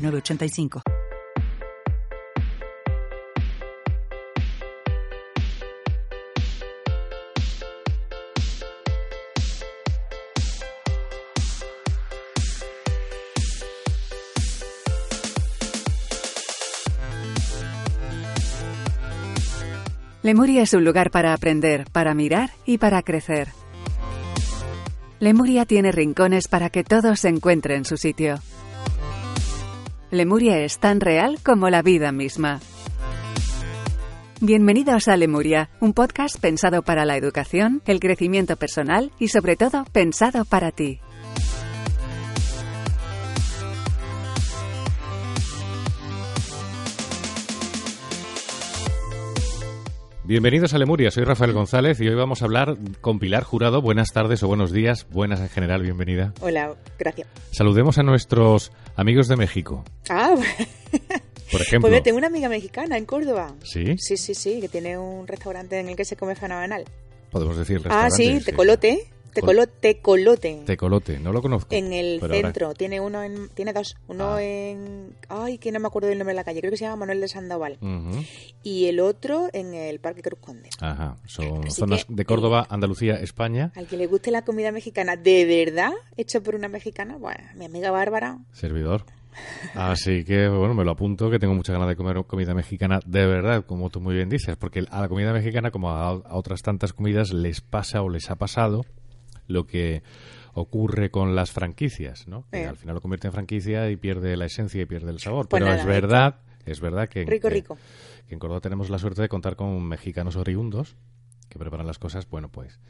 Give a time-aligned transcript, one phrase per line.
[0.00, 0.82] 906985.
[20.22, 23.48] Lemuria es un lugar para aprender, para mirar y para crecer.
[25.18, 28.38] Lemuria tiene rincones para que todos encuentren su sitio.
[30.10, 32.60] Lemuria es tan real como la vida misma.
[34.40, 39.84] Bienvenidos a Lemuria, un podcast pensado para la educación, el crecimiento personal y sobre todo
[39.92, 40.98] pensado para ti.
[50.30, 53.82] Bienvenidos a Lemuria, soy Rafael González y hoy vamos a hablar con Pilar Jurado.
[53.82, 56.32] Buenas tardes o buenos días, buenas en general, bienvenida.
[56.40, 57.26] Hola, gracias.
[57.50, 59.84] Saludemos a nuestros amigos de México.
[60.08, 60.36] Ah,
[61.50, 61.90] por ejemplo.
[61.90, 63.56] Pues tengo una amiga mexicana en Córdoba.
[63.64, 63.96] ¿Sí?
[63.98, 66.84] Sí, sí, sí, que tiene un restaurante en el que se come fenomenal.
[67.32, 68.38] Podemos decir Ah, restaurante.
[68.38, 69.10] sí, tecolote.
[69.34, 70.62] Tecolote, tecolote.
[70.66, 71.74] Tecolote, no lo conozco.
[71.74, 74.42] En el ahora- centro, tiene uno en, tiene dos, uno Ah.
[74.42, 76.96] en, ay, que no me acuerdo del nombre de la calle, creo que se llama
[76.96, 77.78] Manuel de Sandoval,
[78.62, 80.70] y el otro en el Parque Cruz Conde.
[80.80, 83.72] Ajá, son Así zonas que- de Córdoba, Andalucía, España.
[83.76, 87.64] Al que le guste la comida mexicana de verdad, hecha por una mexicana, bueno, mi
[87.64, 89.04] amiga Bárbara, Servidor.
[89.74, 93.26] Así que, bueno, me lo apunto, que tengo muchas ganas de comer comida mexicana de
[93.26, 96.62] verdad, como tú muy bien dices, porque a la comida mexicana, como a, a otras
[96.62, 98.84] tantas comidas, les pasa o les ha pasado
[99.50, 100.02] lo que
[100.54, 102.46] ocurre con las franquicias, ¿no?
[102.50, 102.66] Que Eh.
[102.66, 105.48] al final lo convierte en franquicia y pierde la esencia y pierde el sabor.
[105.48, 107.78] Pues Pero nada, es verdad, es verdad que, rico, que- rico.
[108.28, 110.96] que en Córdoba tenemos la suerte de contar con mexicanos oriundos
[111.48, 112.80] que preparan las cosas, bueno, pues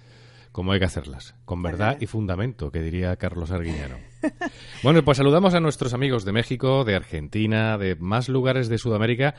[0.53, 3.97] como hay que hacerlas, con Pues verdad y fundamento, que diría Carlos Arguiñano.
[4.83, 9.35] bueno, pues saludamos a nuestros amigos de México, de Argentina, de más lugares de Sudamérica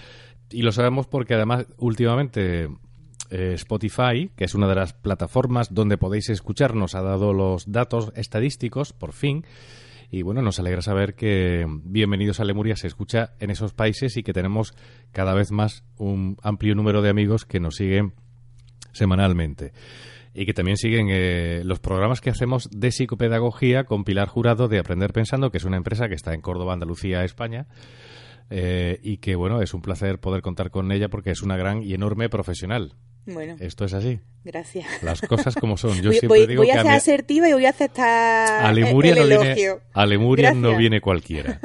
[0.49, 2.69] y lo sabemos porque además últimamente
[3.31, 8.11] eh, Spotify, que es una de las plataformas donde podéis escucharnos, ha dado los datos
[8.15, 9.45] estadísticos, por fin.
[10.11, 14.23] Y bueno, nos alegra saber que Bienvenidos a Lemuria se escucha en esos países y
[14.23, 14.73] que tenemos
[15.13, 18.13] cada vez más un amplio número de amigos que nos siguen
[18.91, 19.71] semanalmente.
[20.33, 24.79] Y que también siguen eh, los programas que hacemos de psicopedagogía con Pilar Jurado de
[24.79, 27.67] Aprender Pensando, que es una empresa que está en Córdoba, Andalucía, España.
[28.49, 31.83] eh, y que bueno, es un placer poder contar con ella porque es una gran
[31.83, 32.95] y enorme profesional.
[33.25, 34.19] Bueno, Esto es así.
[34.43, 35.03] gracias.
[35.03, 35.95] Las cosas como son.
[36.01, 38.65] Yo voy, siempre voy- digo voy que a a ser asertiva y voy a aceptar
[38.65, 39.81] a el- Lemuria, no viene, elogio.
[39.93, 41.59] a Lemuria no viene cualquiera.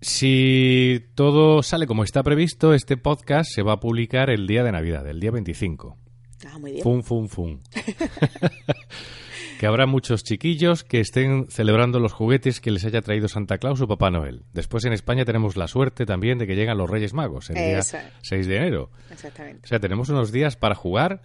[0.00, 4.72] Si todo sale como está previsto, este podcast se va a publicar el día de
[4.72, 5.96] Navidad, el día 25.
[6.44, 6.82] Ah, muy bien.
[6.82, 7.60] Fum, fum, fum.
[9.62, 13.80] que habrá muchos chiquillos que estén celebrando los juguetes que les haya traído Santa Claus
[13.80, 14.42] o Papá Noel.
[14.52, 17.78] Después en España tenemos la suerte también de que llegan los Reyes Magos el día
[17.78, 18.02] Eso es.
[18.22, 18.90] 6 de enero.
[19.08, 19.60] Exactamente.
[19.64, 21.22] O sea, tenemos unos días para jugar,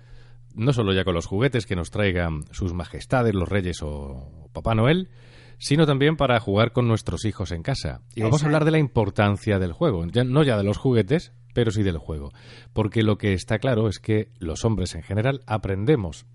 [0.54, 4.76] no solo ya con los juguetes que nos traigan sus majestades, los reyes o Papá
[4.76, 5.10] Noel,
[5.58, 8.02] sino también para jugar con nuestros hijos en casa.
[8.14, 11.34] Y vamos a hablar de la importancia del juego, ya- no ya de los juguetes,
[11.56, 12.32] pero sí del juego.
[12.74, 16.28] Porque lo que está claro es que los hombres en general aprendemos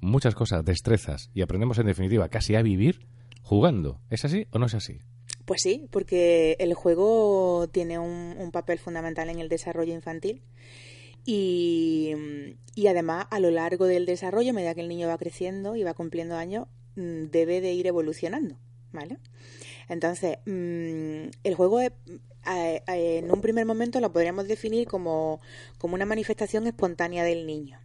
[0.00, 3.06] muchas cosas, destrezas, y aprendemos en definitiva casi a vivir
[3.42, 4.00] jugando.
[4.10, 5.00] ¿Es así o no es así?
[5.44, 10.42] Pues sí, porque el juego tiene un, papel fundamental en el desarrollo infantil
[11.24, 12.14] y,
[12.74, 15.84] y además a lo largo del desarrollo, a medida que el niño va creciendo y
[15.84, 18.56] va cumpliendo años, mm, debe de ir evolucionando,
[18.92, 19.18] ¿vale?
[19.88, 21.92] Entonces, mm, el juego es,
[22.46, 25.40] en un primer momento lo podríamos definir como,
[25.78, 27.78] como una manifestación espontánea del niño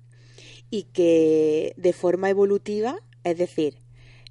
[0.71, 3.77] y que de forma evolutiva, es decir,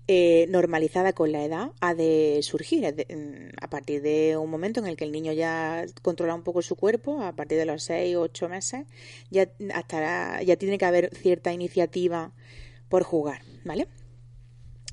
[0.09, 4.87] eh, normalizada con la edad, ha de surgir mm, a partir de un momento en
[4.87, 8.17] el que el niño ya controla un poco su cuerpo, a partir de los 6
[8.17, 8.87] o 8 meses,
[9.31, 12.33] ya, hasta, ya tiene que haber cierta iniciativa
[12.89, 13.87] por jugar, ¿vale?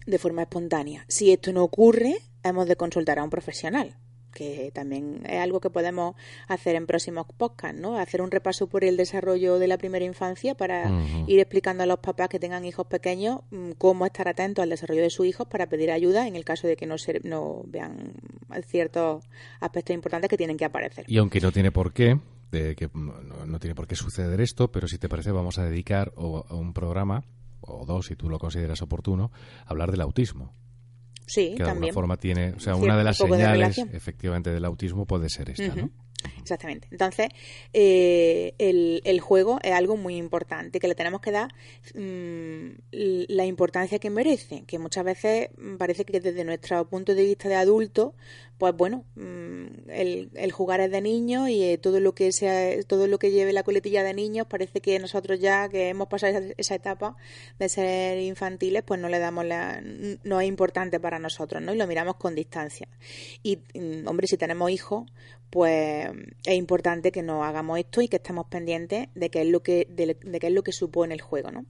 [0.06, 1.06] De forma espontánea.
[1.08, 3.96] Si esto no ocurre, hemos de consultar a un profesional,
[4.38, 6.16] que también es algo que podemos
[6.48, 7.98] hacer en próximos podcasts, ¿no?
[7.98, 10.92] Hacer un repaso por el desarrollo de la primera infancia para
[11.25, 15.01] ir explicando a los papás que tengan hijos pequeños mm, cómo estar atentos al desarrollo
[15.01, 18.13] de sus hijos para pedir ayuda en el caso de que no, se, no vean
[18.68, 19.25] ciertos
[19.60, 21.06] aspectos importantes que tienen que aparecer.
[21.07, 22.19] Y aunque no tiene por qué,
[22.51, 26.13] de que no, tiene por qué suceder esto, pero si te parece vamos a dedicar
[26.16, 27.24] un programa,
[27.62, 29.31] o dos si tú lo consideras oportuno,
[29.66, 30.54] a hablar del autismo.
[31.27, 35.06] Sí, que de alguna forma tiene, o sea, una de las señales efectivamente del autismo
[35.06, 35.91] puede ser esta, ¿no?
[36.42, 36.88] Exactamente.
[36.92, 37.30] Entonces,
[37.74, 41.54] eh, el, el, juego es algo muy importante, que le tenemos que dar
[41.94, 47.50] mm, la importancia que merece, que muchas veces parece que desde nuestro punto de vista
[47.50, 48.16] de adulto,
[48.58, 52.81] pues bueno, mm, el, el, jugar es de niños y eh, todo lo que sea,
[52.84, 56.40] todo lo que lleve la coletilla de niños parece que nosotros ya que hemos pasado
[56.58, 57.16] esa, etapa
[57.60, 59.81] de ser infantiles, pues no le damos la,
[60.24, 61.74] no es importante para nosotros, ¿no?
[61.74, 62.88] Y lo miramos con distancia.
[63.44, 65.06] Y mm, hombre, si tenemos hijos,
[65.50, 66.10] pues
[66.46, 69.88] es importante que nos hagamos esto y que estemos pendientes de qué es lo que
[69.90, 71.66] de, qué es lo que supone el juego, ¿no?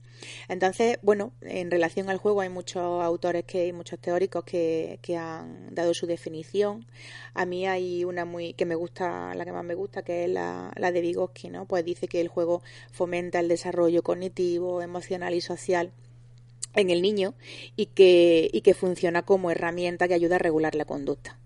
[0.48, 5.16] Entonces, bueno, en relación al juego hay muchos autores que hay muchos teóricos que, que
[5.16, 6.86] han dado su definición.
[7.34, 10.30] A mí hay una muy que me gusta, la que más me gusta, que es
[10.30, 11.66] la, la de Vygotsky, ¿no?
[11.66, 15.92] Pues dice que el juego fomenta el desarrollo cognitivo, emocional y social
[16.74, 17.34] en el niño
[17.76, 21.38] y que, y que funciona como herramienta que ayuda a regular la conducta.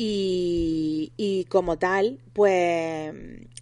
[0.00, 3.12] Y, y, como tal, pues,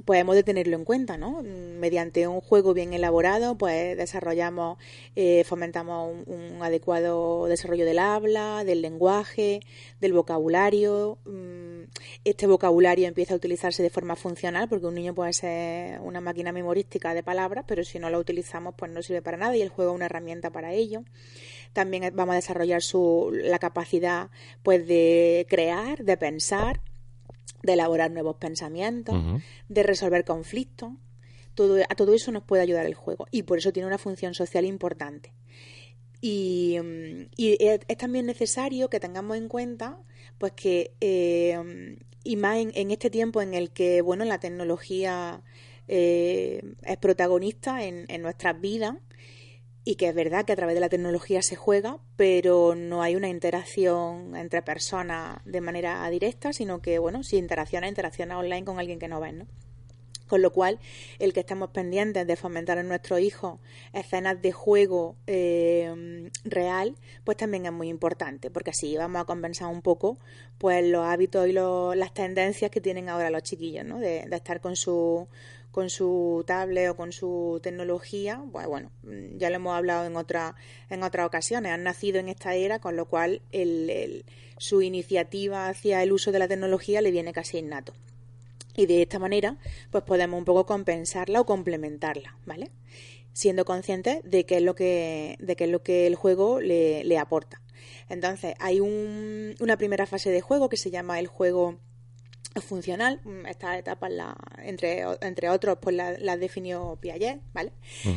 [0.06, 1.42] hemos de tenerlo en cuenta, ¿no?
[1.42, 4.76] Mediante un juego bien elaborado, pues desarrollamos,
[5.14, 9.60] eh, fomentamos un, adecuado desarrollo del habla, del lenguaje,
[9.98, 11.16] del vocabulario.
[11.24, 11.84] Mm,
[12.24, 16.52] este vocabulario empieza a utilizarse de forma funcional, porque un niño puede ser una máquina
[16.52, 19.70] memorística de palabras, pero si no lo utilizamos, pues no sirve para nada y el
[19.70, 21.02] juego es una herramienta para ello.
[21.72, 24.30] También vamos a desarrollar su, la capacidad
[24.62, 26.80] pues de crear, de pensar,
[27.62, 29.14] de elaborar nuevos pensamientos,
[29.68, 30.90] de resolver conflictos.
[31.54, 34.34] Todo, a todo eso nos puede ayudar el juego y por eso tiene una función
[34.34, 35.32] social importante.
[36.20, 36.76] Y,
[37.38, 39.98] es, también necesario que tengamos en cuenta
[40.38, 45.42] pues que eh, y más en, este tiempo en el que bueno la tecnología
[45.86, 48.96] eh, es protagonista en, en nuestras vidas
[49.88, 53.14] y que es verdad que a través de la tecnología se juega, pero no hay
[53.14, 58.80] una interacción entre personas de manera directa, sino que, bueno, si interacciona, interacciona online con
[58.80, 59.46] alguien que no ves, ¿no?
[60.26, 60.80] Con lo cual,
[61.20, 63.60] el que estemos pendientes de fomentar en nuestros hijos
[63.92, 69.68] escenas de juego eh, real, pues también es muy importante, porque así vamos a compensar
[69.68, 70.18] un poco
[70.58, 74.00] pues los hábitos y las tendencias que tienen ahora los chiquillos, ¿no?
[74.00, 75.28] De, de estar con su
[75.76, 78.90] con su tablet o con su tecnología, pues bueno,
[79.36, 80.54] ya lo hemos hablado en otra
[80.88, 84.24] en otras ocasiones, han nacido en esta era, con lo cual el,
[84.56, 87.92] su iniciativa hacia el uso de la tecnología le viene casi innato.
[88.74, 89.58] Y de esta manera,
[89.90, 92.70] pues podemos un poco compensarla o complementarla, ¿vale?
[93.34, 97.04] Siendo conscientes de qué es lo que, de qué es lo que el juego le,
[97.04, 97.60] le aporta.
[98.08, 101.78] Entonces, hay un, una primera fase de juego que se llama el juego
[102.64, 103.20] funcional.
[103.24, 107.72] Mm, Esta etapa, la, entre, entre otros, pues la, la definió Piaget, ¿vale?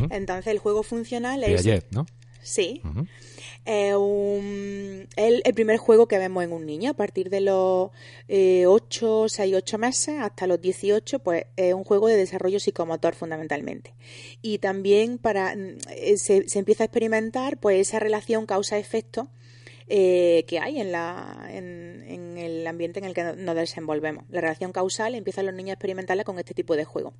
[0.09, 1.61] Entonces, el juego funcional es...
[1.61, 2.05] Piaget, ¿no?
[2.41, 2.81] Sí.
[3.65, 7.91] un, el, el, primer juego que vemos en un niño a partir de los
[8.27, 13.13] eh, 8, 6, 8 meses hasta los 18, pues es un juego de desarrollo psicomotor
[13.13, 13.93] fundamentalmente.
[14.41, 19.29] Y también para eh, se, se empieza a experimentar pues esa relación causa-efecto
[19.89, 24.23] eh, que hay en, la, en, el ambiente en el que nos desenvolvemos.
[24.29, 27.13] La relación causal empiezan los niños a experimentarla con este tipo de juego.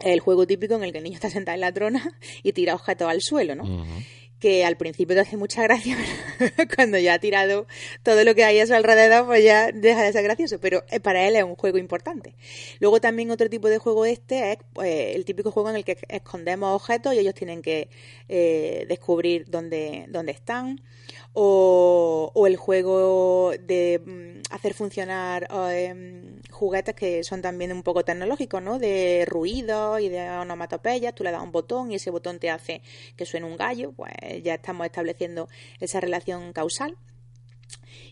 [0.00, 2.74] El juego típico en el que el niño está sentado en la trona y tira
[2.74, 3.86] objetos al suelo, ¿no?
[4.38, 5.96] que al principio te hace mucha gracia,
[6.38, 7.66] pero cuando ya ha tirado
[8.02, 11.00] todo lo que hay a su alrededor, pues ya deja de ser gracioso, pero eh,
[11.00, 12.34] para él es un juego importante.
[12.78, 15.96] Luego también otro tipo de juego este es pues, el típico juego en el que
[16.08, 17.88] escondemos objetos y ellos tienen que
[18.28, 20.82] eh, descubrir dónde, dónde están
[21.38, 28.62] o, el juego de mm, hacer funcionar em, juguetes que son también un poco tecnológicos,
[28.62, 28.78] ¿no?
[28.78, 32.80] De ruido y de onomatopeyas, tú le das un botón y ese botón te hace
[33.16, 34.12] que suene un gallo, pues
[34.42, 36.96] ya estamos estableciendo esa relación causal.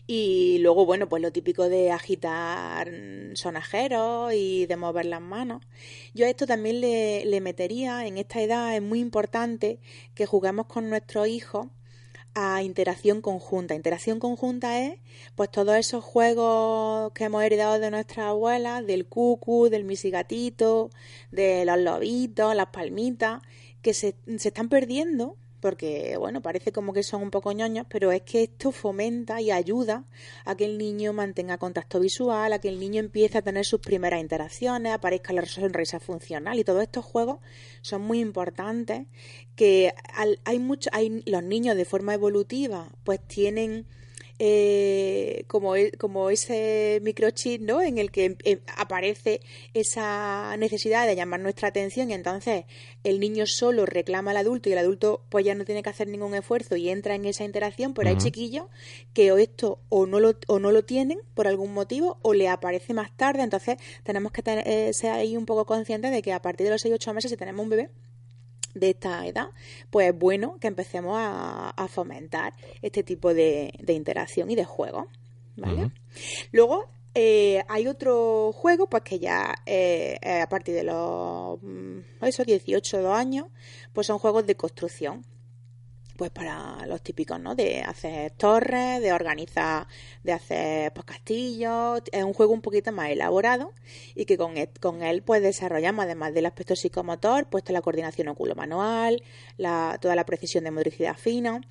[0.05, 2.91] Y luego, bueno, pues lo típico de agitar
[3.33, 5.63] sonajeros y de mover las manos.
[6.13, 9.79] Yo a esto también le, le metería, en esta edad es muy importante
[10.13, 11.67] que juguemos con nuestros hijos
[12.35, 13.75] a interacción conjunta.
[13.75, 14.99] Interacción conjunta es
[15.35, 20.91] pues todos esos juegos que hemos heredado de nuestras abuelas, del cucu, del misigatito,
[21.31, 23.41] de los lobitos, las palmitas,
[23.81, 28.11] que se, se están perdiendo porque, bueno, parece como que son un poco ñoños, pero
[28.11, 30.05] es que esto fomenta y ayuda
[30.45, 33.79] a que el niño mantenga contacto visual, a que el niño empiece a tener sus
[33.79, 37.39] primeras interacciones, aparezca la sonrisa funcional y todos estos juegos
[37.81, 39.07] son muy importantes
[39.55, 39.91] que
[40.43, 43.87] hay mucho, hay los niños de forma evolutiva pues tienen
[44.39, 47.81] eh, como, e, como ese microchip ¿no?
[47.81, 49.41] en el que em, aparece
[49.73, 52.65] esa necesidad de llamar nuestra atención y entonces
[53.03, 56.07] el niño solo reclama al adulto y el adulto pues ya no tiene que hacer
[56.07, 58.65] ningún esfuerzo y entra en esa interacción, pero hay chiquillos
[59.13, 62.49] que o esto o no, lo, o no lo tienen por algún motivo o le
[62.49, 66.33] aparece más tarde, entonces tenemos que tener, eh, ser ahí un poco conscientes de que
[66.33, 67.89] a partir de los 6-8 meses si tenemos un bebé
[68.75, 69.49] de esta edad,
[69.89, 75.07] pues es bueno que empecemos a, fomentar este tipo de, interacción y de juego.
[75.55, 75.91] ¿vale?
[76.51, 82.43] Luego eh, hay otro juego, pues que ya eh, a partir de los mm, eso,
[82.43, 83.47] 18 años,
[83.93, 85.25] pues son juegos de construcción
[86.15, 87.55] pues para los típicos, ¿no?
[87.55, 89.87] De hacer torres, de organizar,
[90.23, 92.01] de hacer pues, castillos.
[92.11, 93.73] Es un juego un poquito más elaborado
[94.15, 97.81] y que con él, e, con él pues desarrollamos, además del aspecto psicomotor, pues la
[97.81, 99.23] coordinación oculo-manual,
[99.57, 101.61] la, toda la precisión de motricidad fina.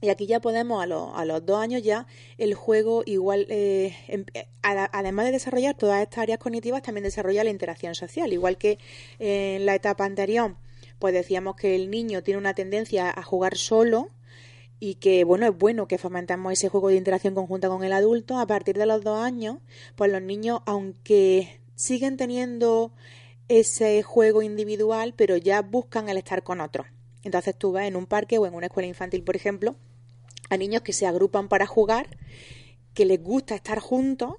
[0.00, 2.06] Y aquí ya podemos, a, a los dos años ya,
[2.36, 7.42] el juego igual, eh, em, eh, además de desarrollar todas estas áreas cognitivas, también desarrolla
[7.42, 8.78] la interacción social, igual que
[9.18, 10.56] en la etapa anterior
[10.98, 14.10] pues decíamos que el niño tiene una tendencia a jugar solo
[14.80, 18.38] y que bueno es bueno que fomentemos ese juego de interacción conjunta con el adulto.
[18.38, 19.58] A partir de los dos años
[19.96, 22.92] pues los niños aunque siguen teniendo
[23.48, 26.86] ese juego individual pero ya buscan el estar con otros
[27.22, 29.76] entonces tú ves en un parque o en una escuela infantil por ejemplo
[30.50, 32.16] a niños que se agrupan para jugar
[32.94, 34.34] que les gusta estar juntos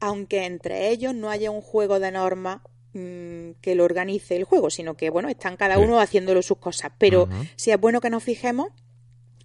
[0.00, 2.60] aunque entre ellos no haya un juego de normas
[2.94, 6.92] Mm, que lo organice el juego, sino que, bueno, están cada uno haciéndolo sus cosas.
[6.98, 8.68] Pero si es bueno que nos fijemos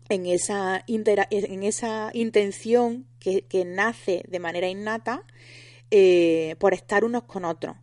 [0.09, 5.23] en esa, en esa intención que, nace de manera innata
[5.91, 7.77] eh, por estar unos con otros.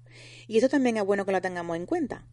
[0.47, 2.27] Y eso también es bueno que lo tengamos en cuenta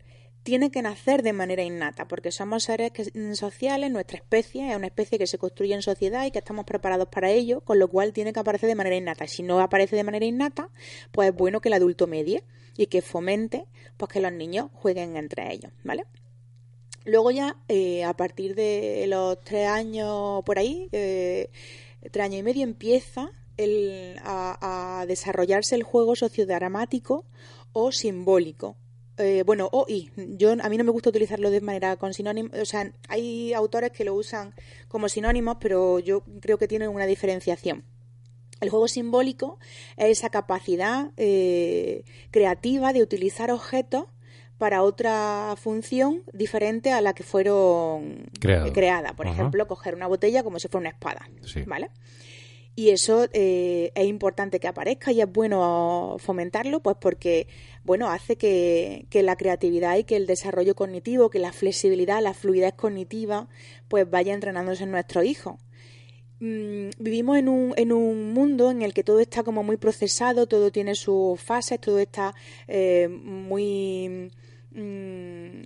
[0.44, 4.88] tiene que nacer de manera innata, porque somos seres mm, sociales, nuestra especie es una
[4.88, 8.12] especie que se construye en sociedad y que estamos preparados para ello, con lo cual
[8.12, 9.28] tiene que aparecer de manera innata.
[9.28, 10.70] Si no aparece de manera innata,
[11.12, 12.44] pues es bueno que el adulto medie
[12.78, 13.66] y que fomente
[13.98, 16.06] pues que los niños jueguen entre ellos, ¿vale?
[17.06, 21.50] Luego ya, eh, a partir de los tres años por ahí, eh,
[22.12, 23.32] tres años y medio, empieza
[24.24, 27.26] a, a desarrollarse el juego sociodramático
[27.74, 28.78] o simbólico,
[29.18, 30.10] eh, bueno, o y.
[30.16, 32.58] Yo, a mí no me gusta utilizarlo de manera con sinónimos.
[32.60, 34.56] O sea, hay autores que lo usan
[34.88, 37.84] como sinónimos, pero yo creo que tienen una diferenciación.
[38.62, 39.60] El juego simbólico
[39.98, 44.06] es esa capacidad eh, creativa de utilizar objetos
[44.58, 49.14] para otra función diferente a la que fueron creadas.
[49.14, 51.28] Por ejemplo, coger una botella como si fuera una espada.
[51.66, 51.90] ¿Vale?
[52.76, 57.48] Y eso eh, es importante que aparezca y es bueno fomentarlo, pues porque
[57.84, 62.74] bueno, hace que, la creatividad y que el desarrollo cognitivo, que la flexibilidad, la fluidez
[62.74, 63.50] cognitiva,
[63.88, 65.56] pues vaya entrenándose en nuestros hijos.
[66.42, 70.48] Mm, vivimos en un, en un mundo en el que todo está como muy procesado,
[70.48, 72.34] todo tiene sus fases, todo está
[72.68, 74.32] eh, muy
[74.74, 75.66] Mm,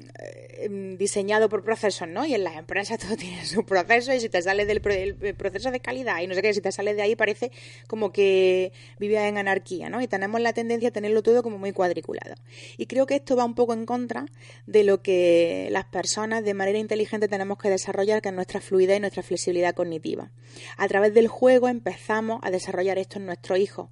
[0.57, 2.25] em, diseñado por procesos, ¿no?
[2.25, 5.79] Y en las empresas todo tiene su proceso y si te sales del proceso de
[5.79, 7.51] calidad y no sé qué, si te sales de ahí parece
[7.87, 10.01] como que vives en anarquía, ¿no?
[10.01, 12.33] Y tenemos la tendencia a tenerlo todo como muy cuadriculado.
[12.77, 14.25] Y creo que esto va un poco en contra
[14.65, 18.97] de lo que las personas de manera inteligente tenemos que desarrollar, que es nuestra fluidez
[18.97, 20.31] y nuestra flexibilidad cognitiva.
[20.77, 23.89] A través del juego empezamos a desarrollar esto en nuestros hijos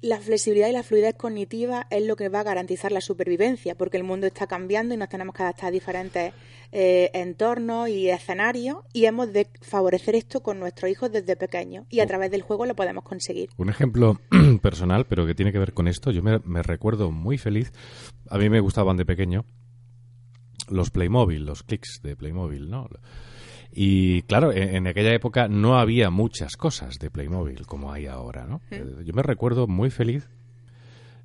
[0.00, 3.96] la flexibilidad y la fluidez cognitiva es lo que va a garantizar la supervivencia, porque
[3.96, 6.32] el mundo está cambiando y nos tenemos que adaptar a diferentes
[6.72, 12.00] eh, entornos y escenarios y hemos de favorecer esto con nuestros hijos desde pequeños y
[12.00, 13.50] a través del juego lo podemos conseguir.
[13.56, 14.20] Un ejemplo
[14.62, 17.72] personal, pero que tiene que ver con esto, yo me, me recuerdo muy feliz,
[18.28, 19.44] a mí me gustaban de pequeño
[20.68, 22.88] los Playmobil, los clics de Playmobil, ¿no?
[23.72, 28.60] Y claro, en, aquella época no había muchas cosas de Playmobil como hay ahora, ¿no?
[28.70, 30.28] Eh, yo me recuerdo muy feliz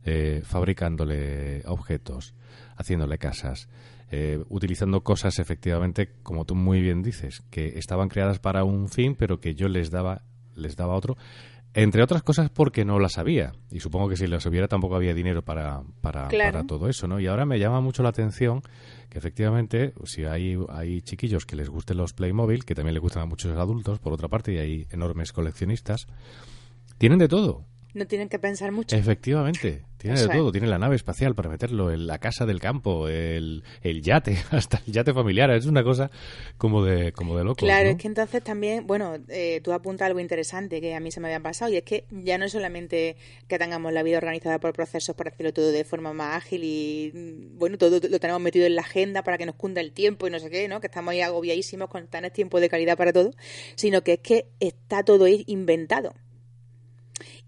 [0.04, 2.34] eh, fabricándole objetos,
[2.76, 3.70] haciéndole casas,
[4.10, 9.16] eh, utilizando cosas efectivamente, como tú muy bien dices, que estaban creadas para un fin,
[9.16, 10.24] pero que yo les daba,
[10.56, 11.18] les daba otro.
[11.74, 13.54] Entre otras cosas porque no las había.
[13.72, 17.20] Y supongo que si las hubiera tampoco había dinero para, para, para todo eso, ¿no?
[17.20, 18.62] Y ahora me llama mucho la atención
[19.10, 23.24] que efectivamente, si hay, hay chiquillos que les gusten los Playmobil, que también les gustan
[23.24, 26.08] a muchos adultos, por otra parte, y hay enormes coleccionistas,
[26.98, 27.66] tienen de todo.
[27.94, 28.96] No tienen que pensar mucho.
[28.96, 30.52] Efectivamente, tiene de todo.
[30.52, 34.82] Tiene la nave espacial para meterlo, en la casa del campo, el, el yate, hasta
[34.88, 35.52] el yate familiar.
[35.52, 36.10] Es una cosa
[36.58, 37.58] como de, como de loco.
[37.58, 41.20] Claro, es que entonces también, bueno, eh, tú apuntas algo interesante que a mí se
[41.20, 43.16] me había pasado y es que ya no es solamente
[43.48, 47.12] que tengamos la vida organizada por procesos para hacerlo todo de forma más ágil y,
[47.14, 50.28] mm, bueno, todo lo tenemos metido en la agenda para que nos cunda el tiempo
[50.28, 50.82] y no sé qué, ¿no?
[50.82, 53.32] Que estamos ahí agobiadísimos con tan tiempo de calidad para todo,
[53.76, 56.14] sino que es que está todo inventado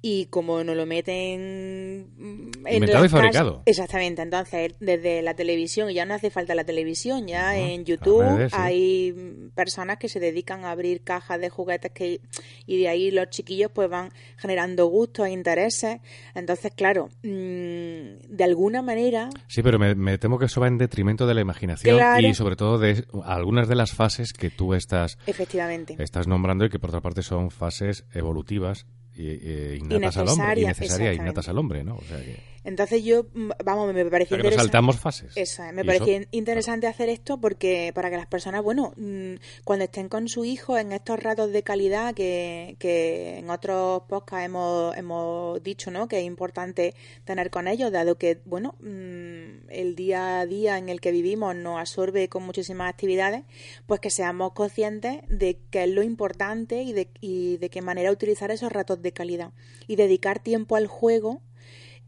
[0.05, 3.63] y como nos lo meten en Inventado y fabricado.
[3.65, 9.49] exactamente entonces desde la televisión ya no hace falta la televisión ya en YouTube hay
[9.55, 12.19] personas que se dedican a abrir cajas de juguetes que
[12.65, 16.01] y de ahí los chiquillos pues van generando gustos e intereses.
[16.35, 21.25] Entonces claro mm, de alguna manera sí pero me, temo que eso va en detrimento
[21.27, 25.95] de la imaginación y sobre todo de algunas de las fases que tú estás efectivamente.
[25.99, 30.65] estás nombrando y que por otra parte son fases evolutivas y, innatas al hombre, y
[30.65, 31.95] necesaria innatas al hombre, ¿no?
[31.97, 32.52] O sea que...
[32.63, 34.63] Entonces yo, mm, vamos, me parecía interesante.
[34.63, 35.35] saltamos fases.
[35.35, 40.09] Eso, me parecía interesante hacer esto porque para que las personas, bueno, mm, cuando estén
[40.09, 45.61] con su hijo en estos ratos de calidad que, que en otros podcasts hemos, hemos
[45.61, 46.07] dicho, ¿no?
[46.07, 46.93] Que es importante
[47.25, 51.55] tener con ellos, dado que, bueno, mm, el día a día en el que vivimos
[51.55, 53.43] nos absorbe con muchísimas actividades,
[53.85, 58.11] pues que seamos conscientes de qué es lo importante y de, y de qué manera
[58.11, 59.51] utilizar esos ratos de calidad
[59.87, 61.41] y dedicar tiempo al juego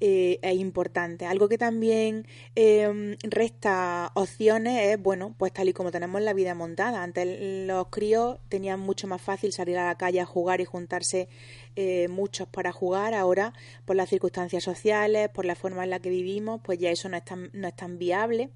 [0.01, 1.25] eh, es importante.
[1.25, 6.53] Algo que también em, resta opciones es, bueno, pues tal y como tenemos la vida
[6.53, 7.01] montada.
[7.01, 7.25] Antes
[7.67, 11.29] los críos tenían mucho más fácil salir a la calle a jugar y juntarse
[11.75, 13.13] eh, muchos para jugar.
[13.13, 13.53] Ahora,
[13.85, 17.17] por las circunstancias sociales, por la forma en la que vivimos, pues ya eso no
[17.17, 18.49] es tan, no es tan viable.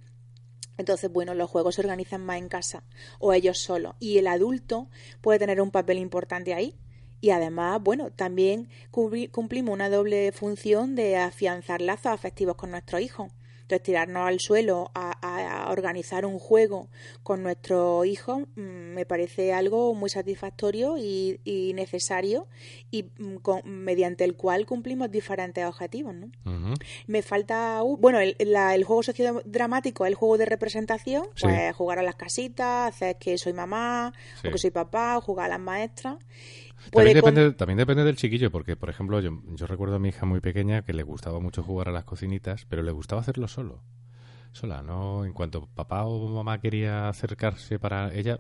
[0.77, 2.83] Entonces, bueno, los juegos se organizan más en casa
[3.19, 3.95] o ellos solos.
[3.99, 4.89] Y el adulto
[5.21, 6.79] puede tener un papel importante ahí
[7.21, 13.31] y además, bueno, también cumplimos una doble función de afianzar lazos afectivos con nuestros hijos.
[13.69, 16.89] Entonces, tirarnos al suelo a, organizar un juego
[17.21, 18.61] con nuestros hijos mm,
[18.95, 22.47] me parece algo muy satisfactorio y, necesario
[22.89, 26.15] y mm, mediante el cual cumplimos diferentes objetivos.
[26.15, 26.31] ¿no?
[27.05, 32.15] Me falta, bueno, el, el juego sociodramático, el juego de representación, pues jugar a las
[32.15, 36.17] casitas, hacer que soy mamá o que soy papá, jugar a las maestras.
[36.91, 40.25] También depende, también depende del chiquillo, porque, por ejemplo, yo, yo recuerdo a mi hija
[40.25, 43.83] muy pequeña que le gustaba mucho jugar a las cocinitas, pero le gustaba hacerlo solo
[44.51, 45.25] sola, ¿no?
[45.25, 48.39] En cuanto papá o mamá quería acercarse para ella,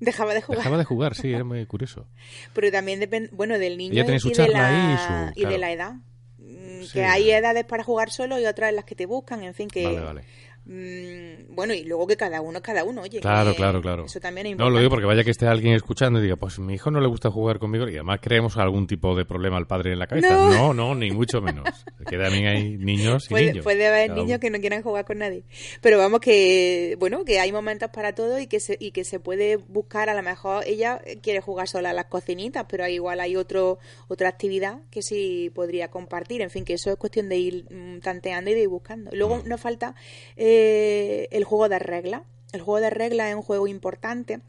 [0.00, 0.58] dejaba de jugar.
[0.58, 2.06] Dejaba de jugar, sí, era muy curioso.
[2.52, 5.94] Pero también depende, bueno, del niño y, de la, y, de la edad.
[6.38, 9.54] Mm, que hay edades para jugar solo y otras en las que te buscan, en
[9.54, 9.84] fin, que...
[9.84, 10.24] Vale, vale.
[10.68, 13.20] Mm, bueno, y luego que cada uno es cada uno, oye.
[13.20, 14.06] Claro, claro, claro.
[14.06, 14.70] Eso también es importante.
[14.70, 17.00] No, lo digo porque vaya que esté alguien escuchando y diga, pues mi hijo no
[17.00, 20.08] le gusta jugar conmigo y además creemos algún tipo de problema al padre en la
[20.08, 20.34] cabeza.
[20.34, 21.68] No, no, ni mucho menos.
[22.08, 23.64] que también hay niños y puede, niños.
[23.64, 25.44] Puede haber niños que no quieran jugar con nadie.
[25.80, 29.20] Pero vamos que, bueno, que hay momentos para todo y que se, y que se
[29.20, 33.36] puede buscar, a lo mejor ella quiere jugar sola a las cocinitas, pero igual hay
[33.36, 36.42] otro, otra actividad que sí podría compartir.
[36.42, 39.12] En fin, que eso es cuestión de ir mm, tanteando y de ir buscando.
[39.14, 39.48] Luego mm.
[39.48, 39.94] nos falta...
[40.36, 40.55] Eh,
[41.30, 42.22] el juego de reglas.
[42.52, 44.40] El juego de reglas es un juego importante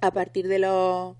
[0.00, 1.16] a partir de los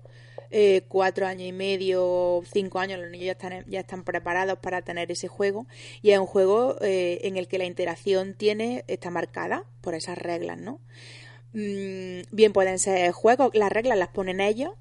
[0.51, 4.81] eh, cuatro años y medio, cinco años, los niños ya están, ya están preparados para
[4.81, 5.67] tener ese juego
[6.01, 10.17] y es un juego eh, en el que la interacción tiene está marcada por esas
[10.17, 10.79] reglas, ¿no?
[11.53, 14.73] Mm, bien pueden ser juegos, las reglas las ponen ellos,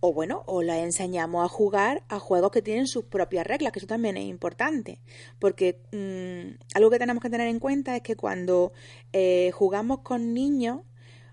[0.00, 3.78] o bueno, o les enseñamos a jugar a juegos que tienen sus propias reglas, que
[3.78, 5.00] eso también es importante,
[5.38, 8.72] porque mm, algo que tenemos que tener en cuenta es que cuando
[9.12, 10.80] eh, jugamos con niños,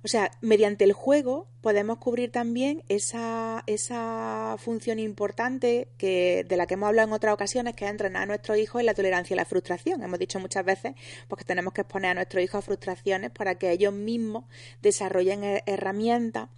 [0.04, 6.68] o sea, mediante el juego podemos cubrir también esa, esa función importante que, de la
[6.68, 9.34] que hemos hablado en otras ocasiones, que es entrenar a nuestros hijos en la tolerancia
[9.34, 10.04] y la frustración.
[10.04, 10.96] Hemos dicho muchas veces
[11.30, 14.44] porque tenemos que exponer a nuestros hijos a frustraciones para que ellos mismos
[14.82, 16.50] desarrollen herramientas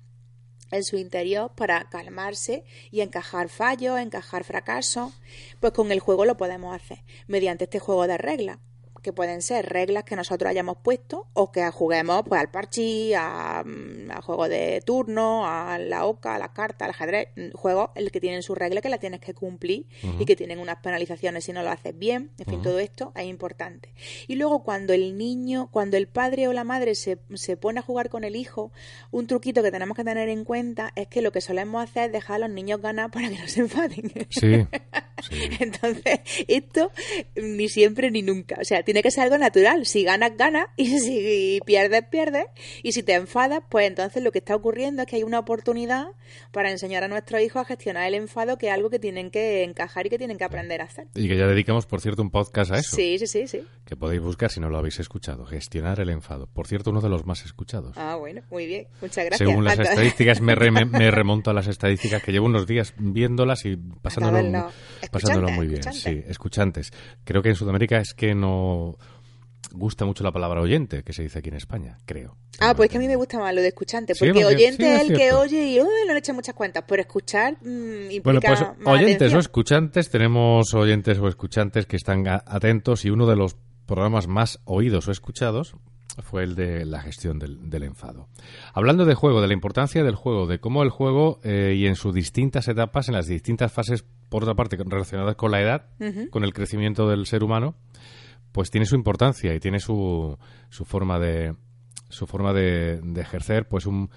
[0.72, 5.14] en su interior para calmarse y encajar fallos, encajar fracasos,
[5.60, 8.58] pues con el juego lo podemos hacer mediante este juego de reglas
[9.06, 13.64] que pueden ser reglas que nosotros hayamos puesto o que juguemos pues al parchi, a,
[13.64, 18.10] mm, juego de turno, a la oca, a la carta, al ajedrez, mm, juegos el
[18.10, 19.86] que tienen su regla que la tienes que cumplir
[20.20, 23.26] y que tienen unas penalizaciones si no lo haces bien, en fin, todo esto es
[23.26, 23.94] importante.
[24.28, 27.84] Y luego cuando el niño, cuando el padre o la madre se, se pone a
[27.84, 28.72] jugar con el hijo,
[29.12, 32.12] un truquito que tenemos que tener en cuenta es que lo que solemos hacer es
[32.12, 34.12] dejar a los niños ganar para que no se enfaden.
[34.32, 34.66] Sí,
[35.60, 36.92] Entonces, esto
[37.36, 38.58] ni siempre ni nunca.
[38.60, 39.86] O sea, tiene que ser algo natural.
[39.86, 40.68] Si ganas, ganas.
[40.78, 42.46] Y si pierdes, pierdes.
[42.84, 46.08] Y si te enfadas, pues entonces lo que está ocurriendo es que hay una oportunidad
[46.52, 49.64] para enseñar a nuestros hijos a gestionar el enfado, que es algo que tienen que
[49.64, 51.08] encajar y que tienen que aprender a hacer.
[51.16, 52.96] Y que ya dedicamos, por cierto, un podcast a eso.
[52.96, 53.64] Sí, sí, sí, sí.
[53.86, 55.46] Que podéis buscar si no lo habéis escuchado.
[55.46, 56.48] Gestionar el enfado.
[56.48, 57.98] Por cierto, uno de los más escuchados.
[57.98, 58.88] Ah, bueno, muy bien.
[59.02, 59.48] Muchas gracias.
[59.48, 63.78] Según las estadísticas, me, me, remonto a las estadísticas que llevo unos días viéndolas y
[63.78, 64.72] pasándolo,
[65.22, 65.84] pasándolo muy bien.
[65.94, 66.92] Sí, escuchantes.
[67.24, 68.98] Creo que en Sudamérica es que no
[69.72, 72.38] gusta mucho la palabra oyente, que se dice aquí en España, creo.
[72.60, 75.18] Ah, pues que a mí me gusta más lo de escuchante, porque oyente es el
[75.18, 79.34] que oye y no le echa muchas cuentas, pero escuchar mmm, implica Bueno, pues oyentes
[79.34, 84.60] o escuchantes, tenemos oyentes o escuchantes que están atentos y uno de los programas más
[84.66, 85.76] oídos o escuchados
[86.22, 88.28] fue el de la gestión del, enfado.
[88.74, 91.96] Hablando de juego, de la importancia del juego, de cómo el juego eh, y en
[91.96, 95.88] sus distintas etapas, en las distintas fases, por otra parte, relacionadas con la edad,
[96.32, 97.76] con el crecimiento del ser humano,
[98.52, 100.38] pues tiene su importancia y tiene su,
[100.70, 101.56] su forma de
[102.10, 104.10] su forma de, ejercer pues un,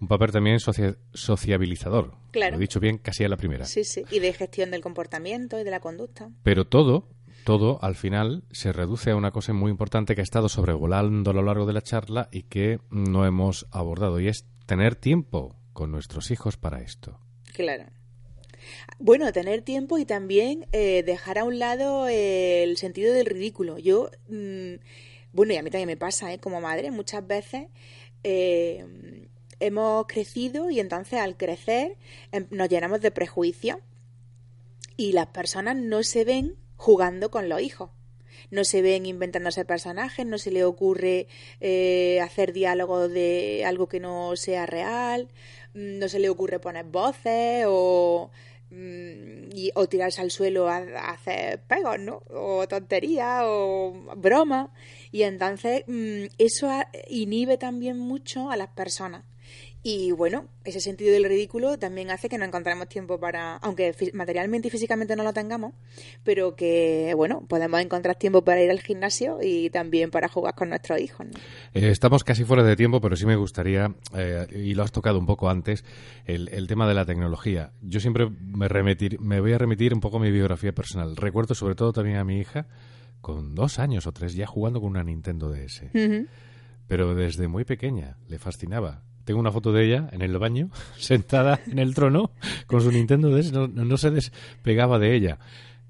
[0.00, 2.14] un papel también sociabilizador.
[2.30, 2.52] Claro.
[2.52, 3.64] Lo he dicho bien casi a la primera.
[3.64, 6.30] Sí, sí, y de gestión del comportamiento y de la conducta.
[6.42, 7.08] Pero todo,
[7.44, 11.34] todo al final se reduce a una cosa muy importante que ha estado sobrevolando a
[11.34, 15.90] lo largo de la charla y que no hemos abordado y es tener tiempo con
[15.90, 17.18] nuestros hijos para esto.
[17.52, 17.84] Claro.
[18.98, 23.78] Bueno, tener tiempo y también eh, dejar a un lado el sentido del ridículo.
[23.78, 24.74] Yo, mm,
[25.32, 26.38] bueno, y a mí también me pasa, ¿eh?
[26.38, 27.68] Como madre, muchas veces
[28.22, 28.84] eh,
[29.60, 31.96] hemos crecido y entonces al crecer
[32.32, 33.78] em, nos llenamos de prejuicios
[34.96, 37.90] y las personas no se ven jugando con los hijos.
[38.50, 41.28] No se ven inventándose personajes, no se le ocurre
[41.60, 45.28] eh, hacer diálogos de algo que no sea real,
[45.74, 48.30] mm, no se le ocurre poner voces o
[48.70, 50.76] Mm, o tirarse al suelo a,
[51.10, 52.22] hacer pegos, ¿no?
[52.30, 54.70] O tonterías o bromas.
[55.10, 56.70] Y entonces mm, eso
[57.08, 59.24] inhibe también mucho a las personas.
[59.82, 64.68] Y bueno, ese sentido del ridículo también hace que no encontremos tiempo para, aunque materialmente
[64.68, 65.72] y físicamente no lo tengamos,
[66.22, 70.68] pero que bueno, podemos encontrar tiempo para ir al gimnasio y también para jugar con
[70.68, 71.26] nuestros hijos.
[71.72, 75.18] Eh, estamos casi fuera de tiempo, pero sí me gustaría, eh, y lo has tocado
[75.18, 75.82] un poco antes,
[76.26, 77.72] el, tema de la tecnología.
[77.80, 81.16] Yo siempre me, remitir, me voy a remitir un poco a mi biografía personal.
[81.16, 82.66] Recuerdo sobre todo también a mi hija
[83.22, 85.84] con dos años o tres ya jugando con una Nintendo DS.
[86.86, 91.60] Pero desde muy pequeña le fascinaba tengo una foto de ella en el baño, sentada
[91.66, 92.30] en el trono,
[92.66, 95.38] con su Nintendo DS, no, se despegaba de ella.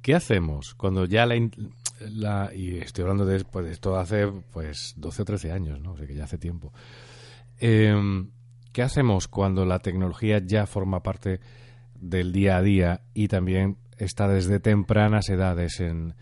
[0.02, 5.24] ¿Qué hacemos cuando ya la, y estoy hablando de, pues, esto hace pues 12 o
[5.26, 5.92] 13 años, ¿no?
[5.92, 6.72] O sea que ya hace tiempo.
[7.58, 8.30] Em,
[8.72, 11.40] ¿Qué hacemos cuando la tecnología ya forma parte
[11.94, 16.14] del día a día y también está desde tempranas edades en,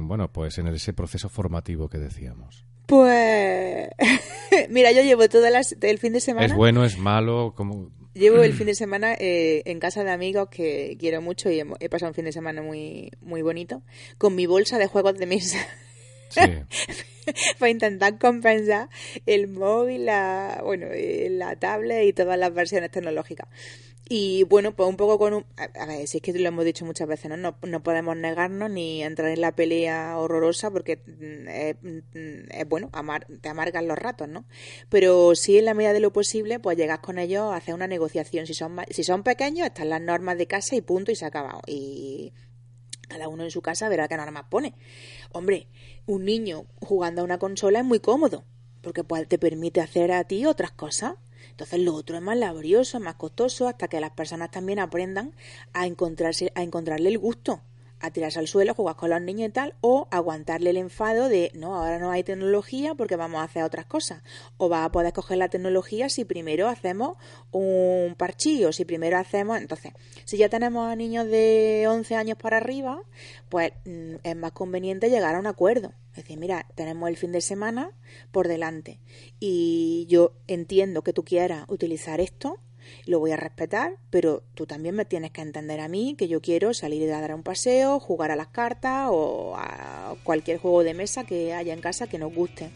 [0.00, 2.64] bueno, pues en ese proceso formativo que decíamos?
[2.86, 3.88] Pues
[4.70, 6.46] mira, yo llevo todo el fin de semana.
[6.46, 7.54] ¿Es bueno, es malo?
[7.56, 11.62] como Llevo el fin de semana eh, en casa de amigos que quiero mucho y
[11.80, 13.82] he, pasado un fin de semana muy, muy bonito
[14.18, 15.58] con mi bolsa de juegos de mesa.
[16.32, 16.40] Sí.
[17.58, 18.88] para intentar compensar
[19.26, 23.48] el móvil, la, bueno, eh, la tablet y todas las versiones tecnológicas.
[24.08, 25.46] Y bueno, pues un poco con un...
[25.56, 27.56] A ver, si es que lo hemos dicho muchas veces, ¿no?
[27.62, 33.26] No, podemos negarnos ni entrar en la pelea horrorosa porque mm, mm, es, bueno, amar,
[33.40, 34.44] te amargan los ratos, ¿no?
[34.90, 37.86] Pero sí en la medida de lo posible, pues llegas con ellos a hacer una
[37.86, 38.46] negociación.
[38.46, 41.28] Si son, si son pequeños, están las normas de casa y punto y se ha
[41.28, 41.62] acabado.
[41.66, 42.34] Y
[43.12, 44.74] cada uno en su casa verá qué normas pone.
[45.32, 45.68] Hombre,
[46.06, 48.44] un niño jugando a una consola es muy cómodo
[48.80, 51.14] porque pues, te permite hacer a ti otras cosas
[51.50, 55.34] entonces lo otro es más laborioso, más costoso, hasta que las personas también aprendan
[55.72, 57.60] a encontrarse, a encontrarle el gusto
[58.02, 61.50] a tirarse al suelo, jugar con los niños y tal, o aguantarle el enfado de
[61.54, 64.22] no, ahora no hay tecnología porque vamos a hacer otras cosas.
[64.58, 67.16] O va a poder coger la tecnología si primero hacemos
[67.52, 69.58] un parchillo, si primero hacemos.
[69.58, 69.92] Entonces,
[70.24, 73.02] si ya tenemos a niños de 11 años para arriba,
[73.48, 75.92] pues mm, es más conveniente llegar a un acuerdo.
[76.10, 77.92] Es decir, mira, tenemos el fin de semana
[78.32, 79.00] por delante
[79.40, 82.58] y yo entiendo que tú quieras utilizar esto
[83.06, 86.40] lo voy a respetar, pero tú también me tienes que entender a mí que yo
[86.40, 90.94] quiero salir a dar un paseo, jugar a las cartas o a cualquier juego de
[90.94, 92.70] mesa que haya en casa que nos guste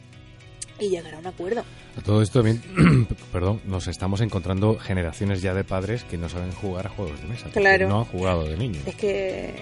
[0.79, 1.65] y llegar a un acuerdo.
[1.97, 6.53] A todo esto también, perdón, nos estamos encontrando generaciones ya de padres que no saben
[6.53, 7.49] jugar a juegos de mesa.
[7.51, 7.89] Claro.
[7.89, 8.83] No han jugado de niños.
[8.87, 9.55] Es que...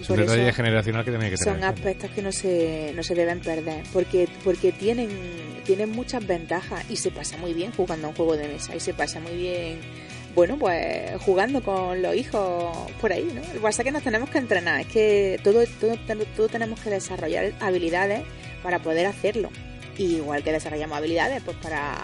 [0.00, 1.54] es un detalle generacional que tiene que tener.
[1.54, 5.10] Son aspectos que no se, no se deben perder porque, porque tienen,
[5.64, 8.80] tienen muchas ventajas y se pasa muy bien jugando a un juego de mesa y
[8.80, 9.80] se pasa muy bien
[10.34, 13.40] bueno, pues jugando con los hijos por ahí, ¿no?
[13.40, 15.96] Lo que pasa es que nos tenemos que entrenar, es que todo, todo,
[16.36, 18.22] todo tenemos que desarrollar habilidades
[18.62, 19.50] para poder hacerlo.
[19.98, 21.98] Igual que desarrollamos habilidades, pues para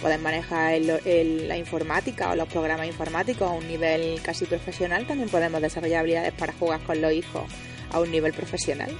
[0.00, 5.60] poder manejar la informática o los programas informáticos a un nivel casi profesional, también podemos
[5.60, 7.42] desarrollar habilidades para jugar con los hijos
[7.92, 8.90] a un nivel profesional.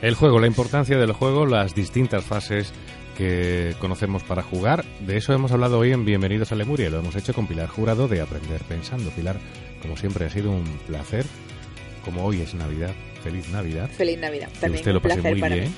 [0.00, 2.72] El juego, la importancia del juego, las distintas fases
[3.16, 4.84] que conocemos para jugar.
[5.00, 6.88] De eso hemos hablado hoy en Bienvenidos a Lemuria.
[6.88, 9.10] Lo hemos hecho con Pilar Jurado de Aprender Pensando.
[9.10, 9.40] Pilar,
[9.82, 11.26] como siempre, ha sido un placer.
[12.04, 13.90] Como hoy es Navidad, feliz Navidad.
[13.90, 14.48] Feliz Navidad.
[14.60, 15.74] También usted lo pase muy bien.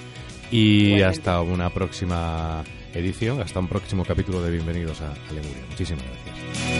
[0.51, 5.65] Y hasta una próxima edición, hasta un próximo capítulo de Bienvenidos a, a Lemuria.
[5.71, 6.80] Muchísimas gracias.